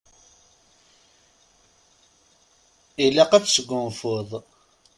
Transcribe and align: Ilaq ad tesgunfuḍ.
Ilaq 3.05 3.31
ad 3.33 3.43
tesgunfuḍ. 3.45 4.29